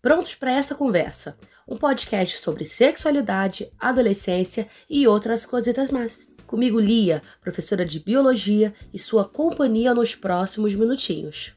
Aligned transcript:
Prontos 0.00 0.36
para 0.36 0.52
essa 0.52 0.76
conversa? 0.76 1.36
Um 1.66 1.76
podcast 1.76 2.38
sobre 2.38 2.64
sexualidade, 2.64 3.72
adolescência 3.76 4.68
e 4.88 5.08
outras 5.08 5.44
coisitas 5.44 5.90
mais. 5.90 6.28
Comigo, 6.46 6.78
Lia, 6.78 7.20
professora 7.40 7.84
de 7.84 7.98
biologia, 7.98 8.72
e 8.94 8.98
sua 8.98 9.28
companhia 9.28 9.92
nos 9.92 10.14
próximos 10.14 10.72
minutinhos. 10.74 11.52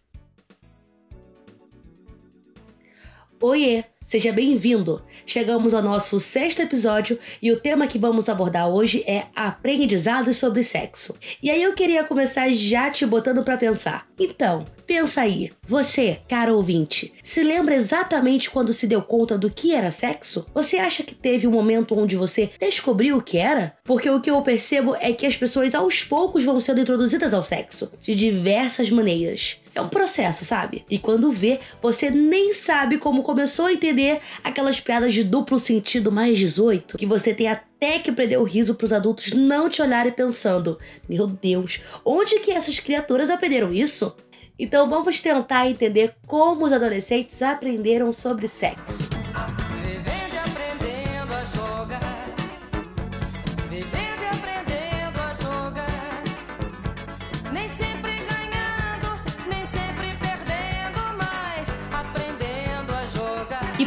Oiê, 3.40 3.86
seja 4.12 4.34
bem-vindo! 4.34 5.02
Chegamos 5.26 5.74
ao 5.74 5.82
nosso 5.82 6.20
sexto 6.20 6.62
episódio 6.62 7.18
e 7.42 7.50
o 7.50 7.62
tema 7.62 7.88
que 7.88 7.98
vamos 7.98 8.28
abordar 8.28 8.68
hoje 8.68 9.06
é 9.08 9.28
aprendizado 9.34 10.34
sobre 10.34 10.64
sexo. 10.64 11.16
E 11.42 11.50
aí 11.50 11.64
eu 11.64 11.74
queria 11.74 12.04
começar 12.04 12.52
já 12.52 12.92
te 12.92 13.06
botando 13.06 13.42
para 13.42 13.56
pensar. 13.56 14.06
Então, 14.20 14.66
pensa 14.86 15.22
aí, 15.22 15.50
você, 15.66 16.20
cara 16.28 16.54
ouvinte, 16.54 17.14
se 17.24 17.42
lembra 17.42 17.74
exatamente 17.74 18.50
quando 18.50 18.74
se 18.74 18.86
deu 18.86 19.02
conta 19.02 19.38
do 19.38 19.50
que 19.50 19.74
era 19.74 19.90
sexo? 19.90 20.46
Você 20.54 20.76
acha 20.76 21.04
que 21.04 21.16
teve 21.16 21.48
um 21.48 21.52
momento 21.52 21.98
onde 21.98 22.18
você 22.18 22.50
descobriu 22.60 23.16
o 23.16 23.22
que 23.22 23.38
era? 23.38 23.78
Porque 23.86 24.10
o 24.10 24.20
que 24.20 24.30
eu 24.30 24.42
percebo 24.42 24.94
é 25.00 25.14
que 25.14 25.26
as 25.26 25.38
pessoas 25.38 25.74
aos 25.74 26.04
poucos 26.04 26.44
vão 26.44 26.60
sendo 26.60 26.82
introduzidas 26.82 27.34
ao 27.34 27.42
sexo 27.42 27.90
de 28.04 28.14
diversas 28.14 28.92
maneiras. 28.92 29.62
É 29.74 29.82
um 29.82 29.88
processo, 29.88 30.44
sabe? 30.44 30.84
E 30.90 31.00
quando 31.00 31.32
vê, 31.32 31.60
você 31.82 32.12
nem 32.12 32.52
sabe 32.52 32.98
como 32.98 33.24
começou 33.24 33.68
a 33.68 33.74
entender 33.74 34.01
aquelas 34.44 34.80
piadas 34.80 35.14
de 35.14 35.24
duplo 35.24 35.60
sentido 35.60 36.12
mais 36.12 36.38
18, 36.38 36.98
que 36.98 37.06
você 37.06 37.34
tem 37.34 37.48
até 37.48 38.00
que 38.00 38.12
prender 38.12 38.40
o 38.40 38.44
riso 38.44 38.76
para 38.76 38.86
os 38.86 38.94
adultos 38.94 39.34
não 39.34 39.70
te 39.70 39.82
olharem 39.82 40.12
pensando: 40.12 40.80
meu 41.08 41.28
Deus, 41.28 41.82
onde 42.06 42.40
que 42.40 42.52
essas 42.52 42.80
criaturas 42.80 43.30
aprenderam 43.30 43.74
isso? 43.74 44.16
Então 44.58 44.90
vamos 44.90 45.22
tentar 45.22 45.70
entender 45.70 46.16
como 46.26 46.66
os 46.66 46.74
adolescentes 46.74 47.42
aprenderam 47.42 48.12
sobre 48.14 48.48
sexo. 48.48 49.11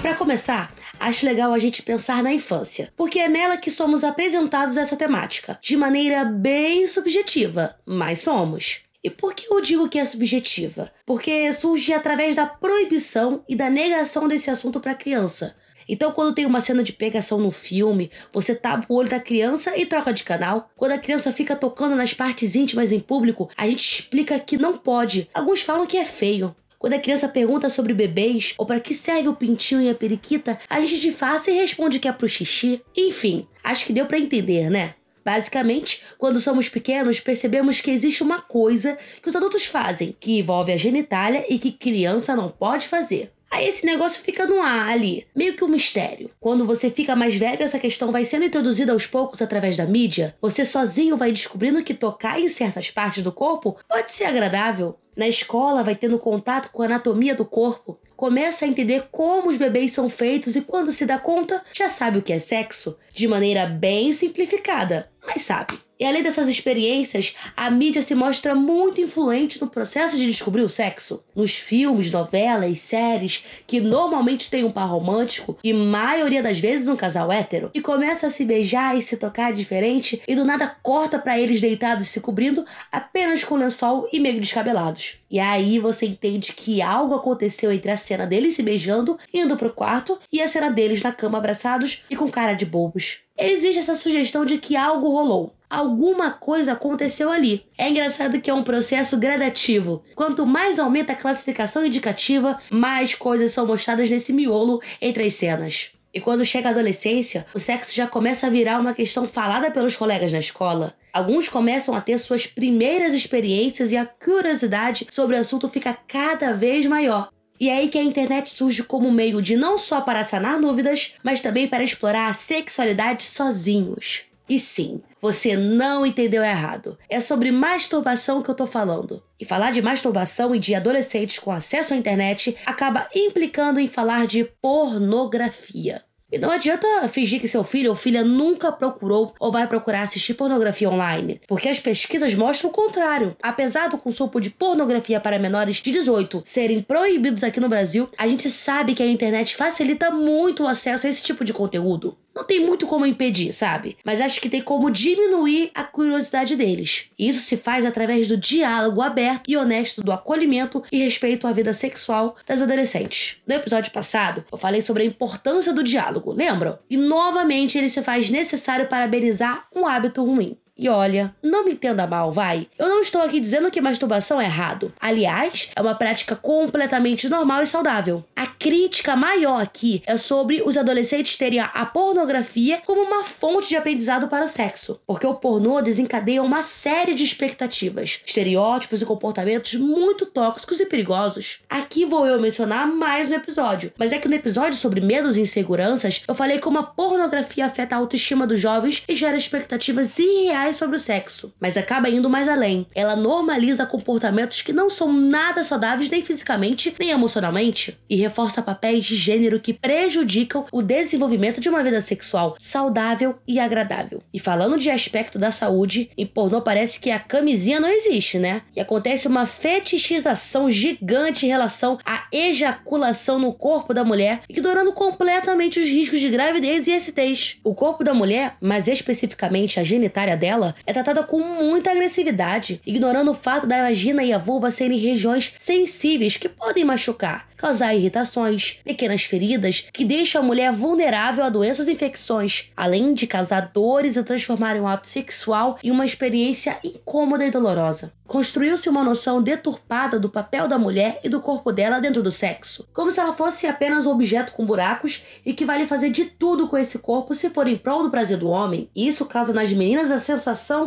Para 0.05 0.17
começar, 0.17 0.71
acho 1.01 1.25
legal 1.25 1.55
a 1.55 1.59
gente 1.59 1.83
pensar 1.83 2.23
na 2.23 2.31
infância, 2.31 2.93
porque 2.95 3.19
é 3.19 3.27
nela 3.27 3.57
que 3.57 3.71
somos 3.71 4.05
apresentados 4.05 4.77
essa 4.77 4.99
temática, 4.99 5.59
de 5.63 5.79
maneira 5.79 6.27
bem 6.27 6.87
subjetiva, 6.87 7.75
mas 7.87 8.19
somos. 8.19 8.83
E 9.03 9.09
por 9.09 9.33
que 9.33 9.51
eu 9.51 9.63
digo 9.63 9.89
que 9.89 9.99
é 9.99 10.05
subjetiva? 10.05 10.93
Porque 11.07 11.51
surge 11.55 11.95
através 11.95 12.37
da 12.37 12.45
proibição 12.45 13.43
e 13.49 13.57
da 13.57 13.71
negação 13.71 14.29
desse 14.29 14.51
assunto 14.51 14.79
para 14.79 14.93
a 14.93 14.95
criança. 14.95 15.57
Então, 15.89 16.13
quando 16.13 16.35
tem 16.35 16.45
uma 16.45 16.61
cena 16.61 16.83
de 16.83 16.93
pegação 16.93 17.39
no 17.39 17.51
filme, 17.51 18.11
você 18.31 18.55
tapa 18.55 18.85
o 18.91 18.97
olho 18.97 19.09
da 19.09 19.21
criança 19.21 19.75
e 19.75 19.87
troca 19.87 20.13
de 20.13 20.23
canal. 20.23 20.71
Quando 20.77 20.93
a 20.93 20.99
criança 20.99 21.33
fica 21.33 21.57
tocando 21.57 21.97
nas 21.97 22.13
partes 22.13 22.55
íntimas 22.55 22.93
em 22.93 23.01
público, 23.01 23.49
a 23.57 23.67
gente 23.67 24.01
explica 24.01 24.39
que 24.39 24.59
não 24.59 24.77
pode. 24.77 25.31
Alguns 25.33 25.63
falam 25.63 25.87
que 25.87 25.97
é 25.97 26.05
feio. 26.05 26.55
Quando 26.85 26.93
a 26.93 26.99
criança 26.99 27.27
pergunta 27.27 27.71
sobre 27.71 27.95
bebês 27.95 28.53
ou 28.59 28.67
para 28.67 28.79
que 28.79 28.93
serve 28.93 29.27
o 29.27 29.35
pintinho 29.35 29.81
e 29.81 29.89
a 29.89 29.95
periquita, 29.95 30.59
a 30.69 30.83
gente 30.83 31.01
disfarça 31.01 31.51
e 31.51 31.55
responde 31.55 31.99
que 31.99 32.07
é 32.07 32.13
pro 32.13 32.29
xixi. 32.29 32.83
Enfim, 32.95 33.49
acho 33.65 33.87
que 33.87 33.93
deu 33.95 34.05
para 34.05 34.19
entender, 34.19 34.69
né? 34.69 34.95
Basicamente, 35.25 36.03
quando 36.19 36.39
somos 36.39 36.69
pequenos, 36.69 37.21
percebemos 37.21 37.81
que 37.81 37.91
existe 37.91 38.23
uma 38.23 38.43
coisa 38.43 38.99
que 39.23 39.31
os 39.31 39.35
adultos 39.35 39.65
fazem, 39.65 40.15
que 40.21 40.39
envolve 40.39 40.73
a 40.73 40.77
genitália 40.77 41.47
e 41.49 41.59
que 41.59 41.73
criança 41.73 42.37
não 42.37 42.51
pode 42.51 42.87
fazer. 42.87 43.33
Aí 43.55 43.69
esse 43.69 43.87
negócio 43.87 44.21
fica 44.21 44.49
no 44.49 44.61
ar 44.61 44.89
ali, 44.89 45.29
meio 45.33 45.55
que 45.55 45.63
um 45.63 45.69
mistério. 45.69 46.29
Quando 46.41 46.67
você 46.67 46.91
fica 46.91 47.15
mais 47.15 47.37
velho, 47.37 47.63
essa 47.63 47.79
questão 47.79 48.11
vai 48.11 48.25
sendo 48.25 48.45
introduzida 48.45 48.91
aos 48.91 49.07
poucos 49.07 49.41
através 49.41 49.77
da 49.77 49.87
mídia. 49.87 50.35
Você 50.43 50.65
sozinho 50.65 51.17
vai 51.17 51.31
descobrindo 51.31 51.81
que 51.85 51.95
tocar 51.95 52.41
em 52.41 52.49
certas 52.49 52.91
partes 52.91 53.23
do 53.23 53.31
corpo 53.31 53.77
pode 53.89 54.13
ser 54.13 54.25
agradável. 54.25 54.99
Na 55.17 55.29
escola, 55.29 55.85
vai 55.85 55.95
tendo 55.95 56.19
contato 56.19 56.69
com 56.73 56.83
a 56.83 56.87
anatomia 56.87 57.33
do 57.33 57.45
corpo, 57.45 57.97
começa 58.17 58.65
a 58.65 58.69
entender 58.69 59.07
como 59.13 59.49
os 59.49 59.57
bebês 59.57 59.93
são 59.93 60.11
feitos 60.11 60.57
e 60.57 60.61
quando 60.61 60.91
se 60.91 61.07
dá 61.07 61.17
conta, 61.17 61.63
já 61.73 61.89
sabe 61.89 62.19
o 62.19 62.23
que 62.23 62.33
é 62.33 62.41
sexo, 62.41 62.99
de 63.13 63.29
maneira 63.29 63.67
bem 63.67 64.13
simplificada, 64.13 65.09
mas 65.25 65.43
sabe. 65.43 65.79
E 65.99 66.05
além 66.05 66.23
dessas 66.23 66.49
experiências, 66.49 67.37
a 67.57 67.71
mídia 67.71 68.03
se 68.03 68.15
mostra 68.15 68.55
muito 68.55 69.01
influente 69.01 69.61
no 69.61 69.69
processo 69.69 70.17
de 70.17 70.27
descobrir 70.27 70.63
o 70.63 70.69
sexo. 70.69 71.23
Nos 71.37 71.57
filmes, 71.57 72.11
novelas, 72.11 72.81
séries, 72.81 73.45
que 73.67 73.81
normalmente 73.81 74.51
tem 74.51 74.65
um 74.65 74.73
par 74.73 74.89
romântico 74.89 75.57
e 75.63 75.73
maioria 75.73 76.43
das 76.43 76.59
vezes 76.59 76.89
um 76.89 76.97
casal 76.97 77.31
hétero, 77.31 77.71
e 77.73 77.81
começa 77.81 78.27
a 78.27 78.31
se 78.31 78.45
beijar 78.45 78.99
e 78.99 79.03
se 79.03 79.17
tocar 79.17 79.53
diferente 79.53 80.21
e 80.27 80.35
do 80.35 80.45
nada 80.45 80.67
corta 80.83 81.19
para 81.19 81.39
eles 81.39 81.61
deitados 81.61 82.09
se 82.09 82.21
cobrindo 82.21 82.65
apenas 82.91 83.45
com 83.45 83.57
lençol 83.57 84.09
e 84.13 84.19
meio 84.19 84.41
descabelados. 84.41 85.19
E 85.31 85.39
aí 85.39 85.79
você 85.79 86.07
entende 86.07 86.53
que 86.53 86.83
algo 86.83 87.15
aconteceu 87.15 87.73
entre 87.73 87.91
a 87.91 87.97
cena 87.97 88.27
deles 88.27 88.55
se 88.55 88.63
beijando, 88.63 89.19
indo 89.33 89.57
pro 89.57 89.73
quarto, 89.73 90.19
e 90.33 90.43
a 90.43 90.49
cena 90.49 90.71
deles 90.71 91.03
na 91.03 91.13
cama 91.13 91.39
abraçados 91.39 92.05
e 92.11 92.17
com 92.17 92.31
cara 92.31 92.55
de 92.55 92.67
bobos. 92.67 93.24
Existe 93.37 93.81
essa 93.81 93.97
sugestão 93.97 94.45
de 94.45 94.59
que 94.59 94.77
algo 94.77 95.11
rolou 95.11 95.55
alguma 95.75 96.31
coisa 96.31 96.73
aconteceu 96.73 97.31
ali. 97.33 97.67
É 97.77 97.91
engraçado 97.91 98.41
que 98.41 98.49
é 98.49 98.55
um 98.55 98.63
processo 98.63 99.19
gradativo. 99.19 100.05
Quanto 100.15 100.47
mais 100.47 100.79
aumenta 100.79 101.13
a 101.13 101.17
classificação 101.17 101.85
indicativa, 101.85 102.61
mais 102.71 103.15
coisas 103.15 103.51
são 103.53 103.67
mostradas 103.67 104.09
nesse 104.09 104.33
miolo 104.33 104.81
entre 105.01 105.25
as 105.25 105.35
cenas. 105.35 105.91
E 106.13 106.21
quando 106.21 106.45
chega 106.45 106.69
a 106.69 106.71
adolescência, 106.71 107.45
o 107.53 107.59
sexo 107.59 107.93
já 107.95 108.07
começa 108.07 108.47
a 108.47 108.51
virar 108.51 108.79
uma 108.79 108.95
questão 108.95 109.27
falada 109.27 109.69
pelos 109.69 109.97
colegas 109.97 110.33
na 110.33 110.39
escola. 110.39 110.95
Alguns 111.13 111.49
começam 111.49 111.95
a 111.95 112.01
ter 112.01 112.19
suas 112.19 112.47
primeiras 112.47 113.13
experiências 113.15 113.91
e 113.91 113.97
a 113.97 114.07
curiosidade 114.07 115.09
sobre 115.11 115.37
o 115.37 115.41
assunto 115.41 115.69
fica 115.69 115.97
cada 116.07 116.53
vez 116.53 116.87
maior. 116.87 117.31
E 117.59 117.69
é 117.69 117.79
aí 117.79 117.89
que 117.89 117.99
a 117.99 118.03
internet 118.03 118.51
surge 118.51 118.83
como 118.83 119.11
meio 119.11 119.41
de 119.41 119.57
não 119.57 119.79
só 119.79 120.01
para 120.01 120.25
sanar 120.25 120.61
dúvidas, 120.61 121.15
mas 121.23 121.41
também 121.41 121.69
para 121.69 121.85
explorar 121.85 122.27
a 122.27 122.35
sexualidade 122.35 123.25
sozinhos. 123.25 124.25
E 124.49 124.59
sim, 124.59 125.03
você 125.21 125.57
não 125.57 126.05
entendeu 126.05 126.43
errado. 126.43 126.99
É 127.09 127.19
sobre 127.19 127.51
masturbação 127.51 128.43
que 128.43 128.51
eu 128.51 128.55
tô 128.55 128.67
falando. 128.67 129.23
E 129.41 129.45
falar 129.45 129.71
de 129.71 129.81
masturbação 129.81 130.55
e 130.55 130.59
de 130.59 130.75
adolescentes 130.75 131.39
com 131.39 131.51
acesso 131.51 131.95
à 131.95 131.97
internet 131.97 132.55
acaba 132.67 133.09
implicando 133.15 133.81
em 133.81 133.87
falar 133.87 134.27
de 134.27 134.45
pornografia. 134.61 136.03
E 136.33 136.39
não 136.39 136.51
adianta 136.51 137.07
fingir 137.07 137.41
que 137.41 137.47
seu 137.47 137.63
filho 137.63 137.91
ou 137.91 137.97
filha 137.97 138.25
nunca 138.25 138.73
procurou 138.73 139.35
ou 139.39 139.53
vai 139.53 139.67
procurar 139.69 140.03
assistir 140.03 140.35
pornografia 140.35 140.91
online, 140.91 141.41
porque 141.47 141.69
as 141.69 141.79
pesquisas 141.79 142.35
mostram 142.35 142.71
o 142.71 142.73
contrário. 142.73 143.37
Apesar 143.43 143.89
do 143.89 143.99
consumo 143.99 144.41
de 144.41 144.51
pornografia 144.51 145.21
para 145.21 145.39
menores 145.39 145.77
de 145.77 145.93
18 145.93 146.43
serem 146.45 146.81
proibidos 146.81 147.45
aqui 147.45 147.61
no 147.61 147.69
Brasil, 147.69 148.09
a 148.17 148.27
gente 148.27 148.51
sabe 148.51 148.95
que 148.95 149.03
a 149.03 149.07
internet 149.07 149.55
facilita 149.55 150.11
muito 150.11 150.65
o 150.65 150.67
acesso 150.67 151.07
a 151.07 151.11
esse 151.11 151.23
tipo 151.23 151.45
de 151.45 151.53
conteúdo. 151.53 152.17
Não 152.35 152.45
tem 152.45 152.67
muito 152.67 152.87
como 152.87 153.07
impedir, 153.07 153.53
sabe? 153.53 153.97
Mas 154.05 154.21
acho 154.21 154.41
que 154.41 154.49
tem 154.49 154.61
como 154.61 154.91
diminuir 154.91 155.71
a 155.75 155.85
curiosidade 155.85 156.57
deles. 156.57 157.07
Isso 157.17 157.41
se 157.41 157.57
faz 157.57 157.87
através 157.87 158.29
do 158.29 158.37
diálogo 158.37 159.01
aberto 159.01 159.49
e 159.49 159.57
honesto 159.57 160.03
do 160.03 160.11
acolhimento 160.11 160.83
e 160.91 160.99
respeito 160.99 161.47
à 161.47 161.53
vida 161.53 161.73
sexual 161.73 162.37
das 162.47 162.61
adolescentes. 162.61 163.41
No 163.47 163.55
episódio 163.55 163.93
passado, 163.93 164.45
eu 164.51 164.59
falei 164.59 164.83
sobre 164.83 165.05
a 165.05 165.07
importância 165.07 165.73
do 165.73 165.85
diálogo, 165.85 166.33
lembram? 166.33 166.79
E 166.91 166.97
novamente 166.97 167.79
ele 167.79 167.89
se 167.89 168.03
faz 168.03 168.31
necessário 168.31 168.89
para 168.89 169.05
amenizar 169.05 169.69
um 169.75 169.87
hábito 169.87 170.25
ruim. 170.25 170.57
E 170.77 170.89
olha, 170.89 171.33
não 171.41 171.65
me 171.65 171.71
entenda 171.71 172.05
mal, 172.05 172.33
vai. 172.33 172.67
Eu 172.77 172.89
não 172.89 173.01
estou 173.01 173.23
aqui 173.23 173.39
dizendo 173.39 173.71
que 173.71 173.81
masturbação 173.81 174.41
é 174.41 174.47
errado. 174.47 174.93
Aliás, 175.01 175.71
é 175.75 175.81
uma 175.81 175.95
prática 175.95 176.35
completamente 176.35 177.29
normal 177.29 177.63
e 177.63 177.67
saudável. 177.67 178.25
A 178.35 178.45
crítica 178.45 179.15
maior 179.15 179.63
aqui 179.63 180.03
é 180.05 180.17
sobre 180.17 180.63
os 180.67 180.77
adolescentes 180.77 181.37
terem 181.37 181.61
a 181.61 181.87
pornografia 181.87 182.83
como 182.85 183.03
uma 183.03 183.23
fonte 183.23 183.69
de 183.69 183.77
aprendizado 183.77 184.27
para 184.27 184.47
o 184.47 184.49
sexo. 184.49 185.01
Porque 185.07 185.25
o 185.25 185.37
pornô 185.37 185.81
desencadeia 185.81 186.43
uma 186.43 186.65
série 186.65 187.15
de 187.15 187.23
expectativas, 187.23 188.21
estereótipos 188.27 189.01
e 189.01 189.07
comportamentos 189.07 189.75
muito 189.75 190.27
tóxicos 190.27 190.81
e 190.81 190.87
perigosos. 190.87 191.61
Aqui 191.71 192.05
vou 192.05 192.27
eu 192.27 192.41
mencionar 192.41 192.89
mais 192.89 193.31
um 193.31 193.35
episódio, 193.35 193.93
mas 193.97 194.11
é 194.11 194.19
que 194.19 194.27
no 194.27 194.35
episódio 194.35 194.77
sobre 194.77 195.01
medos 195.01 195.37
e 195.37 195.43
inseguranças, 195.43 196.25
eu 196.27 196.35
falei 196.35 196.59
como 196.59 196.79
a 196.79 196.83
pornografia 196.83 197.67
afeta 197.67 197.95
a 197.95 197.99
autoestima 197.99 198.45
dos 198.45 198.59
jovens 198.59 199.05
e 199.09 199.15
gera 199.15 199.37
expectativas 199.37 200.19
irreais 200.19 200.64
sobre 200.73 200.97
o 200.97 200.99
sexo, 200.99 201.53
mas 201.61 201.77
acaba 201.77 202.09
indo 202.09 202.31
mais 202.31 202.49
além. 202.49 202.87
Ela 202.95 203.17
normaliza 203.17 203.87
comportamentos 203.87 204.63
que 204.63 204.73
não 204.73 204.89
são 204.89 205.13
nada 205.13 205.63
saudáveis 205.63 206.09
nem 206.09 206.23
fisicamente 206.23 206.95
nem 206.99 207.11
emocionalmente 207.11 207.99
e 208.09 208.17
reforça 208.17 208.63
papéis 208.63 209.05
de 209.05 209.15
gênero 209.15 209.61
que 209.61 209.73
prejudicam 209.73 210.65
o 210.73 210.83
desenvolvimento 210.83 211.61
de 211.61 211.69
uma 211.69 211.83
vida 211.83 212.01
sexual 212.01 212.57
saudável 212.59 213.37
e 213.47 213.59
agradável. 213.59 214.23
E 214.33 214.39
falando 214.39 214.79
de 214.79 214.91
aspecto 214.91 215.39
da 215.39 215.51
saúde, 215.51 216.11
em 216.17 216.27
pornô 216.27 216.63
parece 216.63 216.99
que 216.99 217.11
a 217.11 217.19
camisinha 217.19 217.81
não 217.81 217.89
existe, 217.89 218.39
né? 218.39 218.63
E 218.75 218.81
acontece 218.81 219.29
uma 219.29 219.47
fetichização 219.47 220.71
gigante 220.71 221.47
em 221.47 221.49
relação 221.49 221.99
à 222.05 222.25
ejaculação 222.33 223.39
no 223.39 223.53
corpo 223.53 223.93
da 223.93 224.05
mulher, 224.05 224.43
ignorando 224.49 224.93
completamente 224.93 225.81
os 225.81 225.89
riscos 225.89 226.21
de 226.21 226.29
gravidez 226.29 226.87
e 226.87 226.99
STs. 226.99 227.59
O 227.63 227.75
corpo 227.75 228.05
da 228.05 228.15
mulher, 228.15 228.57
mais 228.61 228.89
especificamente 228.89 229.81
a 229.81 229.85
genitária 229.85 230.37
dela, 230.37 230.54
é 230.87 230.93
tratada 230.93 231.23
com 231.23 231.41
muita 231.41 231.91
agressividade, 231.91 232.81
ignorando 232.87 233.31
o 233.31 233.35
fato 233.35 233.67
da 233.67 233.83
vagina 233.83 234.23
e 234.23 234.33
a 234.33 234.39
vulva 234.39 234.71
serem 234.71 234.99
regiões 234.99 235.53
sensíveis 235.59 236.37
que 236.37 236.49
podem 236.49 236.85
machucar, 236.85 237.49
causar 237.57 237.95
irritações, 237.95 238.81
pequenas 238.85 239.25
feridas 239.25 239.89
que 239.93 240.05
deixam 240.05 240.43
a 240.43 240.45
mulher 240.45 240.73
vulnerável 240.73 241.45
a 241.45 241.49
doenças 241.49 241.89
e 241.89 241.93
infecções, 241.93 242.71
além 242.77 243.15
de 243.15 243.27
causar 243.27 243.71
dores 243.73 244.17
e 244.17 244.23
transformar 244.23 244.77
um 244.77 244.87
ato 244.87 245.09
sexual 245.09 245.79
em 245.83 245.91
uma 245.91 246.05
experiência 246.05 246.79
incômoda 246.85 247.45
e 247.45 247.51
dolorosa. 247.51 248.13
Construiu-se 248.27 248.89
uma 248.89 249.05
noção 249.05 249.43
deturpada 249.43 250.19
do 250.19 250.31
papel 250.31 250.67
da 250.67 250.79
mulher 250.79 251.21
e 251.23 251.29
do 251.29 251.41
corpo 251.41 251.71
dela 251.71 252.01
dentro 252.01 252.23
do 252.23 252.31
sexo, 252.31 252.87
como 252.93 253.13
se 253.13 253.21
ela 253.21 253.33
fosse 253.33 253.67
apenas 253.67 254.07
um 254.07 254.13
objeto 254.13 254.53
com 254.53 254.65
buracos 254.65 255.23
e 255.45 255.53
que 255.53 255.65
vale 255.65 255.87
fazer 255.87 256.11
de 256.11 256.25
tudo 256.25 256.67
com 256.67 256.77
esse 256.77 256.99
corpo 256.99 257.35
se 257.35 257.51
for 257.51 257.69
em 257.69 257.77
prol 257.77 258.03
do 258.03 258.11
prazer 258.11 258.39
do 258.39 258.49
homem. 258.49 258.91
Isso 258.97 259.27
causa 259.27 259.53
nas 259.53 259.73
meninas 259.73 260.11
a 260.11 260.19
sensação 260.19 260.44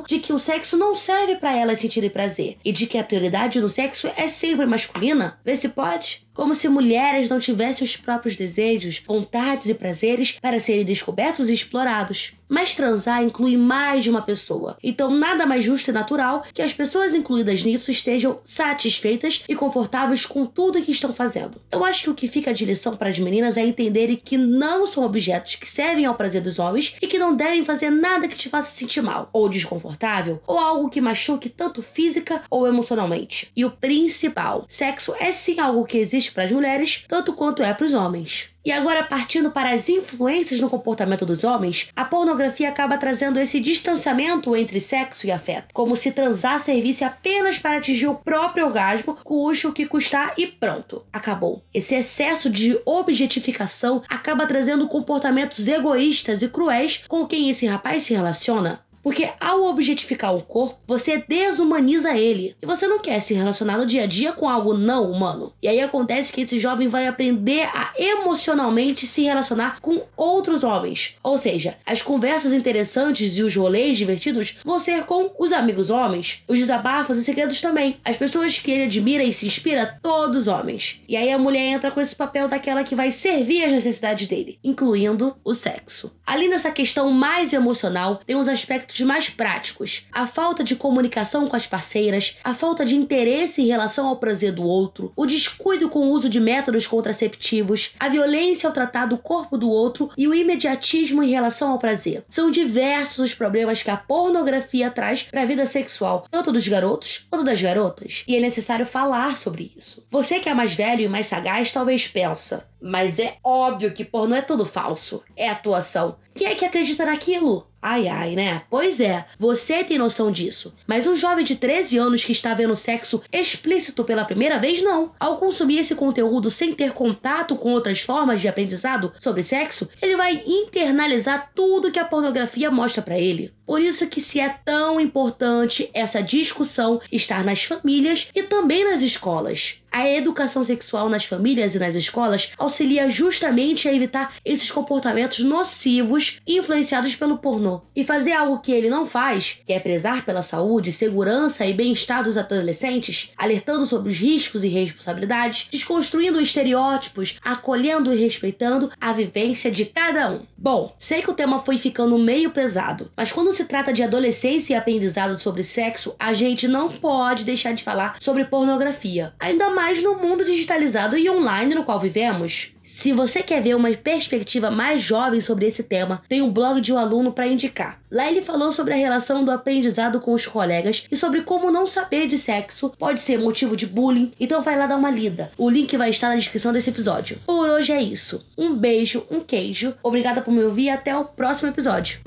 de 0.07 0.19
que 0.19 0.33
o 0.33 0.39
sexo 0.39 0.77
não 0.77 0.93
serve 0.93 1.35
para 1.37 1.55
elas 1.55 1.79
sentirem 1.79 2.09
prazer 2.09 2.57
e 2.63 2.71
de 2.71 2.85
que 2.85 2.97
a 2.97 3.03
prioridade 3.03 3.59
no 3.59 3.69
sexo 3.69 4.07
é 4.15 4.27
sempre 4.27 4.65
masculina. 4.65 5.39
Vê 5.43 5.55
se 5.55 5.69
pode 5.69 6.26
como 6.37 6.53
se 6.53 6.69
mulheres 6.69 7.29
não 7.29 7.39
tivessem 7.39 7.83
os 7.83 7.97
próprios 7.97 8.35
desejos, 8.35 9.01
vontades 9.07 9.69
e 9.69 9.73
prazeres 9.73 10.37
para 10.39 10.59
serem 10.59 10.85
descobertos 10.85 11.49
e 11.49 11.53
explorados. 11.53 12.33
Mas 12.47 12.75
transar 12.75 13.23
inclui 13.23 13.57
mais 13.57 14.03
de 14.05 14.09
uma 14.09 14.21
pessoa, 14.21 14.77
então 14.81 15.09
nada 15.11 15.45
mais 15.45 15.65
justo 15.65 15.89
e 15.89 15.93
natural 15.93 16.45
que 16.53 16.61
as 16.61 16.71
pessoas 16.71 17.13
incluídas 17.13 17.61
nisso 17.61 17.91
estejam 17.91 18.39
satisfeitas 18.41 19.43
e 19.49 19.55
confortáveis 19.55 20.25
com 20.25 20.45
tudo 20.45 20.81
que 20.81 20.91
estão 20.91 21.11
fazendo. 21.11 21.59
Então 21.67 21.83
acho 21.83 22.03
que 22.03 22.09
o 22.09 22.15
que 22.15 22.27
fica 22.27 22.53
de 22.53 22.63
lição 22.63 22.95
para 22.95 23.09
as 23.09 23.19
meninas 23.19 23.57
é 23.57 23.65
entenderem 23.65 24.15
que 24.15 24.37
não 24.37 24.85
são 24.85 25.03
objetos 25.03 25.55
que 25.55 25.67
servem 25.67 26.05
ao 26.05 26.15
prazer 26.15 26.41
dos 26.41 26.57
homens 26.57 26.95
e 27.01 27.07
que 27.07 27.19
não 27.19 27.35
devem 27.35 27.65
fazer 27.65 27.89
nada 27.89 28.29
que 28.29 28.37
te 28.37 28.47
faça 28.47 28.73
sentir 28.77 29.01
mal, 29.01 29.29
ou 29.33 29.49
desconfortável, 29.49 30.41
ou 30.47 30.57
algo 30.57 30.89
que 30.89 31.01
machuque 31.01 31.49
tanto 31.49 31.81
física 31.81 32.43
ou 32.49 32.65
emocionalmente. 32.65 33.51
E 33.55 33.65
o 33.65 33.71
principal, 33.71 34.65
sexo 34.69 35.13
é 35.19 35.33
sim 35.33 35.59
algo 35.59 35.83
que 35.83 35.97
existe 35.97 36.26
para 36.29 36.43
as 36.43 36.51
mulheres, 36.51 37.05
tanto 37.07 37.33
quanto 37.33 37.63
é 37.63 37.73
para 37.73 37.85
os 37.85 37.93
homens. 37.93 38.49
E 38.67 38.71
agora, 38.71 39.01
partindo 39.01 39.49
para 39.49 39.71
as 39.73 39.87
influências 39.87 40.59
no 40.59 40.69
comportamento 40.69 41.25
dos 41.25 41.45
homens, 41.45 41.87
a 41.95 42.03
pornografia 42.03 42.67
acaba 42.67 42.97
trazendo 42.97 43.39
esse 43.39 43.61
distanciamento 43.61 44.53
entre 44.57 44.81
sexo 44.81 45.25
e 45.25 45.31
afeto, 45.31 45.73
como 45.73 45.95
se 45.95 46.11
transar 46.11 46.59
servisse 46.59 47.05
apenas 47.05 47.57
para 47.57 47.77
atingir 47.77 48.07
o 48.07 48.15
próprio 48.15 48.65
orgasmo, 48.65 49.17
custe 49.23 49.67
o 49.67 49.71
que 49.71 49.85
custar 49.85 50.33
e 50.37 50.47
pronto, 50.47 51.05
acabou. 51.13 51.63
Esse 51.73 51.95
excesso 51.95 52.49
de 52.49 52.77
objetificação 52.85 54.03
acaba 54.09 54.45
trazendo 54.45 54.89
comportamentos 54.89 55.65
egoístas 55.65 56.41
e 56.41 56.49
cruéis 56.49 57.03
com 57.07 57.25
quem 57.25 57.49
esse 57.49 57.65
rapaz 57.65 58.03
se 58.03 58.13
relaciona, 58.13 58.81
porque 59.07 59.29
ao 59.39 59.63
objetificar 59.63 60.35
o 60.35 60.43
corpo, 60.43 60.81
você 60.85 61.23
desumaniza 61.25 62.17
ele. 62.17 62.57
E 62.61 62.65
você 62.65 62.89
não 62.89 62.99
quer 62.99 63.21
se 63.21 63.33
relacionar 63.33 63.77
no 63.77 63.85
dia 63.85 64.03
a 64.03 64.05
dia 64.05 64.33
com 64.33 64.49
algo 64.49 64.73
não 64.73 65.09
humano. 65.09 65.53
E 65.63 65.67
aí 65.69 65.79
acontece 65.79 66.33
que 66.33 66.41
esse 66.41 66.59
jovem 66.59 66.89
vai 66.89 67.07
aprender 67.07 67.69
a 67.73 67.93
emocionalmente 67.97 69.05
se 69.05 69.23
relacionar 69.23 69.79
com 69.79 70.01
outros 70.17 70.61
homens. 70.61 71.15
Ou 71.23 71.37
seja, 71.37 71.77
as 71.85 72.01
conversas 72.01 72.51
interessantes 72.51 73.37
e 73.37 73.43
os 73.43 73.55
rolês 73.55 73.97
divertidos 73.97 74.57
vão 74.65 74.77
ser 74.77 75.05
com 75.05 75.31
os 75.39 75.53
amigos 75.53 75.89
homens, 75.89 76.43
os 76.45 76.59
desabafos 76.59 77.17
e 77.17 77.23
segredos 77.23 77.61
também. 77.61 77.95
As 78.03 78.17
pessoas 78.17 78.59
que 78.59 78.69
ele 78.69 78.83
admira 78.83 79.23
e 79.23 79.31
se 79.31 79.47
inspira, 79.47 79.97
todos 80.03 80.49
homens. 80.49 81.01
E 81.07 81.15
aí 81.15 81.31
a 81.31 81.39
mulher 81.39 81.63
entra 81.67 81.91
com 81.91 82.01
esse 82.01 82.13
papel 82.13 82.49
daquela 82.49 82.83
que 82.83 82.93
vai 82.93 83.13
servir 83.13 83.63
as 83.63 83.71
necessidades 83.71 84.27
dele, 84.27 84.59
incluindo 84.61 85.37
o 85.45 85.53
sexo. 85.53 86.11
Além 86.25 86.49
dessa 86.49 86.71
questão 86.71 87.09
mais 87.09 87.53
emocional, 87.53 88.17
tem 88.17 88.35
os 88.35 88.49
aspectos 88.49 88.96
aspectos 88.97 89.05
mais 89.05 89.29
práticos, 89.29 90.05
a 90.11 90.25
falta 90.25 90.63
de 90.63 90.75
comunicação 90.75 91.47
com 91.47 91.55
as 91.55 91.67
parceiras, 91.67 92.37
a 92.43 92.53
falta 92.53 92.85
de 92.85 92.95
interesse 92.95 93.61
em 93.61 93.67
relação 93.67 94.07
ao 94.07 94.17
prazer 94.17 94.51
do 94.51 94.63
outro, 94.63 95.11
o 95.15 95.25
descuido 95.25 95.89
com 95.89 95.99
o 95.99 96.11
uso 96.11 96.29
de 96.29 96.39
métodos 96.39 96.87
contraceptivos, 96.87 97.93
a 97.99 98.09
violência 98.09 98.67
ao 98.67 98.73
tratar 98.73 99.05
do 99.05 99.17
corpo 99.17 99.57
do 99.57 99.69
outro 99.69 100.09
e 100.17 100.27
o 100.27 100.33
imediatismo 100.33 101.21
em 101.21 101.29
relação 101.29 101.71
ao 101.71 101.79
prazer. 101.79 102.23
São 102.29 102.49
diversos 102.49 103.19
os 103.19 103.33
problemas 103.33 103.83
que 103.83 103.91
a 103.91 103.97
pornografia 103.97 104.89
traz 104.89 105.23
para 105.23 105.41
a 105.41 105.45
vida 105.45 105.65
sexual, 105.65 106.25
tanto 106.31 106.51
dos 106.51 106.67
garotos 106.67 107.27
quanto 107.29 107.45
das 107.45 107.61
garotas, 107.61 108.23
e 108.27 108.35
é 108.35 108.39
necessário 108.39 108.85
falar 108.85 109.37
sobre 109.37 109.71
isso. 109.75 110.03
Você 110.09 110.39
que 110.39 110.49
é 110.49 110.53
mais 110.53 110.73
velho 110.73 111.01
e 111.01 111.07
mais 111.07 111.27
sagaz 111.27 111.71
talvez 111.71 112.07
pensa, 112.07 112.67
mas 112.81 113.19
é 113.19 113.37
óbvio 113.43 113.93
que 113.93 114.05
pornô 114.05 114.35
é 114.35 114.41
tudo 114.41 114.65
falso, 114.65 115.23
é 115.35 115.49
atuação. 115.49 116.17
Quem 116.33 116.47
é 116.47 116.55
que 116.55 116.65
acredita 116.65 117.05
naquilo? 117.05 117.66
Ai, 117.81 118.07
ai, 118.07 118.35
né? 118.35 118.63
Pois 118.69 118.99
é, 118.99 119.25
você 119.37 119.83
tem 119.83 119.97
noção 119.97 120.31
disso. 120.31 120.73
Mas 120.87 121.05
um 121.05 121.15
jovem 121.15 121.45
de 121.45 121.55
13 121.55 121.97
anos 121.97 122.25
que 122.25 122.31
está 122.31 122.53
vendo 122.53 122.75
sexo 122.75 123.21
explícito 123.31 124.03
pela 124.03 124.25
primeira 124.25 124.57
vez, 124.57 124.81
não. 124.81 125.11
Ao 125.19 125.37
consumir 125.37 125.79
esse 125.79 125.95
conteúdo 125.95 126.49
sem 126.49 126.73
ter 126.73 126.91
contato 126.93 127.55
com 127.55 127.71
outras 127.71 128.01
formas 128.01 128.41
de 128.41 128.47
aprendizado 128.47 129.13
sobre 129.19 129.43
sexo, 129.43 129.89
ele 130.01 130.15
vai 130.15 130.41
internalizar 130.45 131.51
tudo 131.53 131.91
que 131.91 131.99
a 131.99 132.05
pornografia 132.05 132.71
mostra 132.71 133.01
para 133.01 133.17
ele. 133.17 133.53
Por 133.67 133.81
isso 133.81 134.07
que 134.07 134.21
se 134.21 134.39
é 134.39 134.47
tão 134.63 134.97
importante 134.97 135.89
essa 135.93 136.23
discussão 136.23 137.01
estar 137.11 137.43
nas 137.43 137.65
famílias 137.65 138.29
e 138.33 138.41
também 138.41 138.89
nas 138.89 139.03
escolas. 139.03 139.81
A 139.91 140.07
educação 140.07 140.63
sexual 140.63 141.09
nas 141.09 141.25
famílias 141.25 141.73
e 141.73 141.79
nas 141.79 141.95
escolas 141.95 142.51
auxilia 142.57 143.09
justamente 143.09 143.87
a 143.89 143.93
evitar 143.93 144.35
esses 144.45 144.69
comportamentos 144.69 145.39
nocivos 145.39 146.39
influenciados 146.45 147.15
pelo 147.15 147.39
pornô 147.39 147.81
e 147.95 148.03
fazer 148.03 148.33
algo 148.33 148.61
que 148.61 148.71
ele 148.71 148.89
não 148.89 149.05
faz, 149.05 149.59
que 149.65 149.73
é 149.73 149.79
prezar 149.79 150.23
pela 150.23 150.41
saúde, 150.41 150.91
segurança 150.91 151.65
e 151.65 151.73
bem-estar 151.73 152.23
dos 152.23 152.37
adolescentes, 152.37 153.31
alertando 153.35 153.85
sobre 153.85 154.11
os 154.11 154.19
riscos 154.19 154.63
e 154.63 154.67
responsabilidades, 154.67 155.67
desconstruindo 155.71 156.39
estereótipos, 156.39 157.37
acolhendo 157.41 158.13
e 158.13 158.17
respeitando 158.17 158.91
a 159.01 159.13
vivência 159.13 159.71
de 159.71 159.85
cada 159.85 160.31
um. 160.31 160.41
Bom, 160.59 160.95
sei 160.97 161.21
que 161.21 161.29
o 161.29 161.35
tema 161.35 161.59
foi 161.59 161.77
ficando 161.77 162.17
meio 162.17 162.49
pesado, 162.49 163.11
mas 163.15 163.31
quando 163.31 163.51
se 163.51 163.65
trata 163.65 163.93
de 163.93 164.01
adolescência 164.01 164.73
e 164.73 164.75
aprendizado 164.75 165.37
sobre 165.37 165.63
sexo, 165.63 166.15
a 166.17 166.33
gente 166.33 166.67
não 166.67 166.89
pode 166.89 167.43
deixar 167.43 167.73
de 167.73 167.83
falar 167.83 168.17
sobre 168.19 168.43
pornografia. 168.45 169.33
Ainda 169.39 169.69
mais 169.69 170.01
no 170.01 170.17
mundo 170.17 170.43
digitalizado 170.43 171.15
e 171.15 171.29
online 171.29 171.75
no 171.75 171.83
qual 171.83 171.99
vivemos. 171.99 172.73
Se 172.81 173.13
você 173.13 173.43
quer 173.43 173.61
ver 173.61 173.75
uma 173.75 173.91
perspectiva 173.91 174.71
mais 174.71 175.01
jovem 175.01 175.39
sobre 175.39 175.67
esse 175.67 175.83
tema, 175.83 176.23
tem 176.27 176.41
um 176.41 176.51
blog 176.51 176.81
de 176.81 176.91
um 176.91 176.97
aluno 176.97 177.31
para 177.31 177.47
indicar. 177.47 178.01
Lá 178.09 178.29
ele 178.29 178.41
falou 178.41 178.71
sobre 178.71 178.93
a 178.93 178.97
relação 178.97 179.43
do 179.43 179.51
aprendizado 179.51 180.21
com 180.21 180.33
os 180.33 180.45
colegas 180.45 181.05
e 181.11 181.15
sobre 181.15 181.41
como 181.41 181.71
não 181.71 181.85
saber 181.85 182.27
de 182.27 182.37
sexo 182.37 182.91
pode 182.97 183.21
ser 183.21 183.37
motivo 183.37 183.75
de 183.75 183.85
bullying, 183.85 184.31
então 184.39 184.61
vai 184.61 184.77
lá 184.77 184.87
dar 184.87 184.95
uma 184.95 185.11
lida. 185.11 185.51
O 185.57 185.69
link 185.69 185.95
vai 185.97 186.09
estar 186.09 186.29
na 186.29 186.35
descrição 186.35 186.71
desse 186.71 186.89
episódio. 186.89 187.39
Por 187.45 187.67
hoje 187.67 187.91
é 187.91 188.01
isso. 188.01 188.45
Um 188.57 188.75
beijo, 188.75 189.25
um 189.29 189.41
queijo. 189.41 189.93
Obrigada 190.01 190.41
por 190.41 190.51
me 190.51 190.63
ouvir 190.63 190.83
e 190.83 190.89
até 190.89 191.15
o 191.15 191.25
próximo 191.25 191.69
episódio. 191.69 192.19